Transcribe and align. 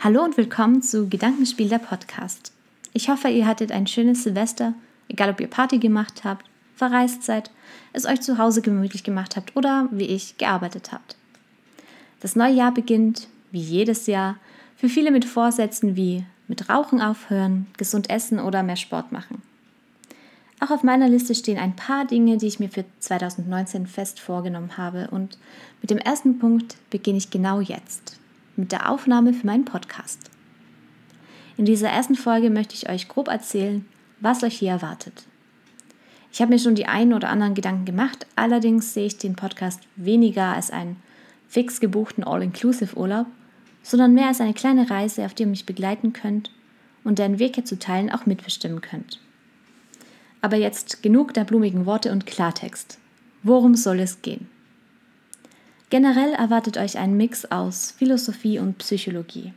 Hallo 0.00 0.22
und 0.22 0.36
willkommen 0.36 0.80
zu 0.80 1.08
Gedankenspiel 1.08 1.68
der 1.68 1.80
Podcast. 1.80 2.52
Ich 2.92 3.08
hoffe, 3.08 3.30
ihr 3.30 3.48
hattet 3.48 3.72
ein 3.72 3.88
schönes 3.88 4.22
Silvester, 4.22 4.74
egal 5.08 5.30
ob 5.30 5.40
ihr 5.40 5.48
Party 5.48 5.78
gemacht 5.78 6.22
habt, 6.22 6.46
verreist 6.76 7.24
seid, 7.24 7.50
es 7.92 8.06
euch 8.06 8.20
zu 8.20 8.38
Hause 8.38 8.62
gemütlich 8.62 9.02
gemacht 9.02 9.34
habt 9.34 9.56
oder, 9.56 9.88
wie 9.90 10.04
ich, 10.04 10.38
gearbeitet 10.38 10.92
habt. 10.92 11.16
Das 12.20 12.36
neue 12.36 12.52
Jahr 12.52 12.72
beginnt, 12.72 13.26
wie 13.50 13.58
jedes 13.58 14.06
Jahr, 14.06 14.36
für 14.76 14.88
viele 14.88 15.10
mit 15.10 15.24
Vorsätzen 15.24 15.96
wie 15.96 16.24
mit 16.46 16.68
Rauchen 16.68 17.00
aufhören, 17.00 17.66
gesund 17.76 18.08
essen 18.08 18.38
oder 18.38 18.62
mehr 18.62 18.76
Sport 18.76 19.10
machen. 19.10 19.42
Auch 20.60 20.70
auf 20.70 20.84
meiner 20.84 21.08
Liste 21.08 21.34
stehen 21.34 21.58
ein 21.58 21.74
paar 21.74 22.04
Dinge, 22.04 22.36
die 22.36 22.46
ich 22.46 22.60
mir 22.60 22.70
für 22.70 22.84
2019 23.00 23.88
fest 23.88 24.20
vorgenommen 24.20 24.76
habe 24.76 25.08
und 25.10 25.38
mit 25.82 25.90
dem 25.90 25.98
ersten 25.98 26.38
Punkt 26.38 26.76
beginne 26.88 27.18
ich 27.18 27.30
genau 27.30 27.60
jetzt 27.60 28.17
mit 28.58 28.72
der 28.72 28.90
Aufnahme 28.90 29.32
für 29.32 29.46
meinen 29.46 29.64
Podcast. 29.64 30.30
In 31.56 31.64
dieser 31.64 31.88
ersten 31.88 32.14
Folge 32.14 32.50
möchte 32.50 32.74
ich 32.74 32.88
euch 32.88 33.08
grob 33.08 33.28
erzählen, 33.28 33.86
was 34.20 34.42
euch 34.42 34.58
hier 34.58 34.72
erwartet. 34.72 35.24
Ich 36.32 36.42
habe 36.42 36.52
mir 36.52 36.58
schon 36.58 36.74
die 36.74 36.86
einen 36.86 37.14
oder 37.14 37.30
anderen 37.30 37.54
Gedanken 37.54 37.84
gemacht, 37.84 38.26
allerdings 38.36 38.92
sehe 38.92 39.06
ich 39.06 39.16
den 39.16 39.36
Podcast 39.36 39.80
weniger 39.96 40.54
als 40.54 40.70
einen 40.70 40.96
fix 41.48 41.80
gebuchten 41.80 42.24
All-Inclusive-Urlaub, 42.24 43.26
sondern 43.82 44.12
mehr 44.12 44.26
als 44.26 44.40
eine 44.40 44.54
kleine 44.54 44.90
Reise, 44.90 45.24
auf 45.24 45.34
die 45.34 45.44
ihr 45.44 45.48
mich 45.48 45.64
begleiten 45.64 46.12
könnt 46.12 46.50
und 47.04 47.18
deren 47.18 47.38
Wege 47.38 47.64
zu 47.64 47.78
teilen 47.78 48.10
auch 48.10 48.26
mitbestimmen 48.26 48.80
könnt. 48.80 49.20
Aber 50.42 50.56
jetzt 50.56 51.02
genug 51.02 51.32
der 51.32 51.44
blumigen 51.44 51.86
Worte 51.86 52.12
und 52.12 52.26
Klartext. 52.26 52.98
Worum 53.42 53.74
soll 53.74 54.00
es 54.00 54.20
gehen? 54.20 54.48
Generell 55.90 56.34
erwartet 56.34 56.76
euch 56.76 56.98
ein 56.98 57.16
Mix 57.16 57.46
aus 57.46 57.92
Philosophie 57.96 58.58
und 58.58 58.76
Psychologie. 58.78 59.54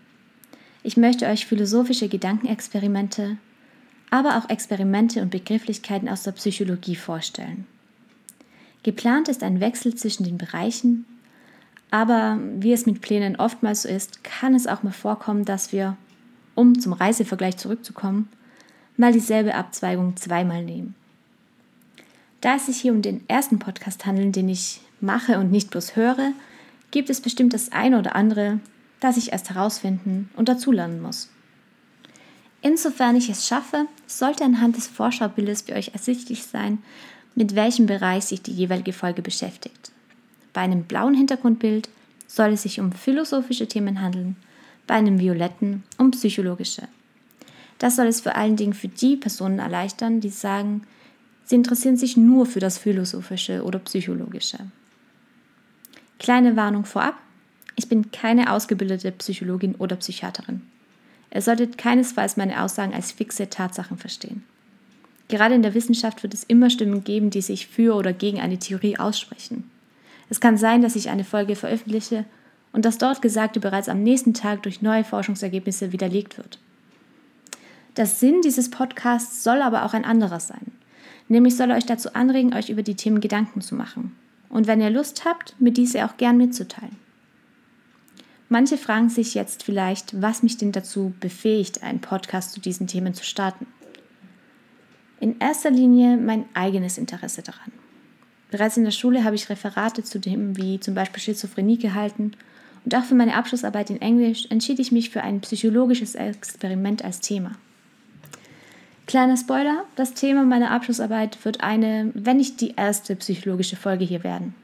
Ich 0.82 0.96
möchte 0.96 1.28
euch 1.28 1.46
philosophische 1.46 2.08
Gedankenexperimente, 2.08 3.38
aber 4.10 4.38
auch 4.38 4.50
Experimente 4.50 5.22
und 5.22 5.30
Begrifflichkeiten 5.30 6.08
aus 6.08 6.24
der 6.24 6.32
Psychologie 6.32 6.96
vorstellen. 6.96 7.68
Geplant 8.84 9.28
ist 9.28 9.44
ein 9.44 9.60
Wechsel 9.60 9.94
zwischen 9.96 10.24
den 10.24 10.38
Bereichen, 10.38 11.06
aber 11.92 12.40
wie 12.58 12.72
es 12.72 12.86
mit 12.86 13.02
Plänen 13.02 13.36
oftmals 13.36 13.84
so 13.84 13.90
ist, 13.90 14.24
kann 14.24 14.56
es 14.56 14.68
auch 14.68 14.84
mal 14.84 14.94
vorkommen, 14.94 15.44
dass 15.44 15.74
wir, 15.74 15.98
um 16.56 16.80
zum 16.80 16.94
Reisevergleich 16.94 17.58
zurückzukommen, 17.58 18.30
mal 18.96 19.12
dieselbe 19.12 19.54
Abzweigung 19.54 20.16
zweimal 20.16 20.64
nehmen. 20.64 20.96
Da 22.42 22.56
es 22.56 22.66
sich 22.66 22.82
hier 22.82 22.92
um 22.92 23.02
den 23.02 23.28
ersten 23.30 23.60
Podcast 23.60 24.06
handelt, 24.06 24.36
den 24.36 24.50
ich 24.50 24.82
mache 25.00 25.40
und 25.40 25.52
nicht 25.52 25.70
bloß 25.70 25.96
höre, 25.96 26.34
gibt 26.90 27.10
es 27.10 27.22
bestimmt 27.22 27.54
das 27.54 27.72
eine 27.72 28.00
oder 28.00 28.16
andere, 28.16 28.60
das 29.00 29.18
ich 29.18 29.32
erst 29.32 29.52
herausfinden 29.52 30.30
und 30.36 30.50
dazulernen 30.50 31.02
muss. 31.02 31.30
Insofern 32.64 33.16
ich 33.16 33.30
es 33.30 33.48
schaffe, 33.48 33.86
sollte 34.06 34.44
anhand 34.44 34.76
des 34.76 34.88
Vorschaubildes 34.88 35.64
für 35.64 35.74
euch 35.74 35.94
ersichtlich 35.94 36.44
sein, 36.44 36.80
mit 37.36 37.56
welchem 37.56 37.86
Bereich 37.86 38.26
sich 38.26 38.42
die 38.42 38.52
jeweilige 38.52 38.94
Folge 38.94 39.22
beschäftigt. 39.22 39.92
Bei 40.54 40.62
einem 40.62 40.84
blauen 40.84 41.14
Hintergrundbild 41.14 41.90
soll 42.28 42.54
es 42.54 42.64
sich 42.64 42.80
um 42.80 42.92
philosophische 42.92 43.68
Themen 43.68 44.02
handeln, 44.02 44.36
bei 44.86 44.96
einem 44.96 45.20
violetten 45.20 45.84
um 45.98 46.12
psychologische. 46.12 46.88
Das 47.80 47.96
soll 47.96 48.08
es 48.08 48.22
vor 48.22 48.36
allen 48.36 48.58
Dingen 48.58 48.74
für 48.74 48.90
die 48.90 49.16
Personen 49.16 49.60
erleichtern, 49.60 50.22
die 50.22 50.30
sagen, 50.30 50.84
sie 51.46 51.56
interessieren 51.56 51.98
sich 51.98 52.18
nur 52.18 52.46
für 52.46 52.60
das 52.60 52.78
Philosophische 52.78 53.64
oder 53.64 53.80
Psychologische. 53.80 54.60
Kleine 56.20 56.56
Warnung 56.56 56.86
vorab. 56.86 57.16
Ich 57.76 57.90
bin 57.90 58.12
keine 58.12 58.52
ausgebildete 58.52 59.12
Psychologin 59.12 59.76
oder 59.76 59.96
Psychiaterin. 59.96 60.62
Ihr 61.34 61.42
solltet 61.42 61.78
keinesfalls 61.78 62.38
meine 62.38 62.62
Aussagen 62.62 62.94
als 62.94 63.12
fixe 63.12 63.50
Tatsachen 63.50 63.98
verstehen. 63.98 64.44
Gerade 65.30 65.56
in 65.56 65.64
der 65.64 65.74
Wissenschaft 65.74 66.24
wird 66.24 66.34
es 66.34 66.44
immer 66.44 66.70
Stimmen 66.70 67.06
geben, 67.06 67.30
die 67.30 67.42
sich 67.42 67.68
für 67.68 67.96
oder 67.96 68.12
gegen 68.12 68.42
eine 68.42 68.60
Theorie 68.60 69.00
aussprechen. 69.00 69.70
Es 70.30 70.42
kann 70.42 70.58
sein, 70.58 70.82
dass 70.82 70.96
ich 70.96 71.10
eine 71.10 71.24
Folge 71.24 71.56
veröffentliche 71.56 72.26
und 72.74 72.86
das 72.86 72.98
dort 72.98 73.22
Gesagte 73.22 73.60
bereits 73.60 73.90
am 73.90 74.04
nächsten 74.04 74.34
Tag 74.34 74.64
durch 74.64 74.82
neue 74.82 75.04
Forschungsergebnisse 75.04 75.92
widerlegt 75.92 76.38
wird. 76.38 76.60
Der 77.98 78.06
Sinn 78.06 78.42
dieses 78.42 78.70
Podcasts 78.70 79.44
soll 79.44 79.62
aber 79.62 79.86
auch 79.86 79.94
ein 79.94 80.06
anderer 80.06 80.40
sein. 80.40 80.72
Nämlich 81.32 81.56
soll 81.56 81.72
er 81.72 81.78
euch 81.78 81.86
dazu 81.86 82.14
anregen, 82.14 82.54
euch 82.54 82.70
über 82.70 82.84
die 82.84 82.96
Themen 82.96 83.22
Gedanken 83.22 83.62
zu 83.62 83.74
machen 83.74 84.14
und 84.50 84.68
wenn 84.68 84.82
ihr 84.82 84.90
Lust 84.90 85.24
habt, 85.24 85.56
mir 85.62 85.72
diese 85.72 86.04
auch 86.04 86.18
gern 86.18 86.36
mitzuteilen. 86.36 86.98
Manche 88.50 88.78
fragen 88.78 89.08
sich 89.08 89.34
jetzt 89.34 89.64
vielleicht, 89.64 90.22
was 90.22 90.44
mich 90.44 90.58
denn 90.58 90.74
dazu 90.74 91.14
befähigt, 91.22 91.84
einen 91.84 92.02
Podcast 92.02 92.52
zu 92.52 92.60
diesen 92.60 92.86
Themen 92.86 93.14
zu 93.14 93.24
starten. 93.24 93.66
In 95.22 95.40
erster 95.40 95.72
Linie 95.72 96.18
mein 96.18 96.44
eigenes 96.54 96.98
Interesse 96.98 97.44
daran. 97.44 97.72
Bereits 98.50 98.76
in 98.76 98.84
der 98.84 98.92
Schule 98.92 99.24
habe 99.24 99.38
ich 99.38 99.50
Referate 99.50 100.04
zu 100.04 100.20
Themen 100.20 100.58
wie 100.58 100.82
zum 100.82 100.96
Beispiel 100.96 101.24
Schizophrenie 101.24 101.78
gehalten 101.78 102.34
und 102.84 102.94
auch 102.94 103.06
für 103.06 103.16
meine 103.16 103.36
Abschlussarbeit 103.36 103.90
in 103.90 104.02
Englisch 104.02 104.48
entschied 104.50 104.80
ich 104.80 104.92
mich 104.92 105.12
für 105.12 105.22
ein 105.22 105.40
psychologisches 105.40 106.16
Experiment 106.16 107.06
als 107.06 107.22
Thema. 107.22 107.54
Kleiner 109.12 109.36
Spoiler, 109.36 109.84
das 109.98 110.14
Thema 110.14 110.46
meiner 110.46 110.72
Abschlussarbeit 110.72 111.44
wird 111.44 111.60
eine, 111.60 112.12
wenn 112.14 112.38
nicht 112.38 112.62
die 112.62 112.76
erste 112.78 113.14
psychologische 113.18 113.76
Folge 113.76 114.06
hier 114.06 114.24
werden. 114.24 114.56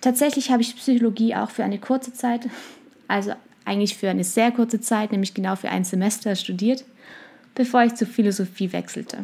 Tatsächlich 0.00 0.50
habe 0.50 0.62
ich 0.62 0.74
Psychologie 0.74 1.36
auch 1.36 1.50
für 1.50 1.62
eine 1.62 1.78
kurze 1.78 2.12
Zeit, 2.12 2.48
also 3.06 3.34
eigentlich 3.64 3.96
für 3.96 4.10
eine 4.10 4.24
sehr 4.24 4.50
kurze 4.50 4.80
Zeit, 4.80 5.12
nämlich 5.12 5.34
genau 5.34 5.54
für 5.54 5.68
ein 5.68 5.84
Semester 5.84 6.34
studiert, 6.34 6.84
bevor 7.54 7.84
ich 7.84 7.94
zur 7.94 8.08
Philosophie 8.08 8.72
wechselte. 8.72 9.18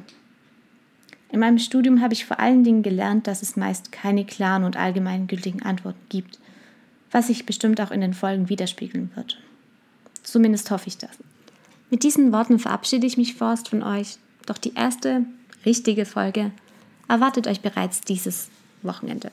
In 1.32 1.40
meinem 1.40 1.58
Studium 1.58 2.00
habe 2.02 2.14
ich 2.14 2.24
vor 2.24 2.38
allen 2.38 2.62
Dingen 2.62 2.84
gelernt, 2.84 3.26
dass 3.26 3.42
es 3.42 3.56
meist 3.56 3.90
keine 3.90 4.24
klaren 4.24 4.62
und 4.62 4.76
allgemeingültigen 4.76 5.62
Antworten 5.62 6.06
gibt, 6.08 6.38
was 7.10 7.26
sich 7.26 7.46
bestimmt 7.46 7.80
auch 7.80 7.90
in 7.90 8.00
den 8.00 8.14
Folgen 8.14 8.48
widerspiegeln 8.48 9.10
wird. 9.16 9.40
Zumindest 10.22 10.70
hoffe 10.70 10.86
ich 10.86 10.98
das. 10.98 11.18
Mit 11.90 12.02
diesen 12.02 12.32
Worten 12.32 12.58
verabschiede 12.58 13.06
ich 13.06 13.16
mich 13.16 13.34
vorerst 13.34 13.68
von 13.68 13.82
euch, 13.82 14.16
doch 14.46 14.58
die 14.58 14.74
erste 14.74 15.24
richtige 15.64 16.04
Folge 16.04 16.50
erwartet 17.08 17.46
euch 17.46 17.60
bereits 17.60 18.00
dieses 18.00 18.48
Wochenende. 18.82 19.30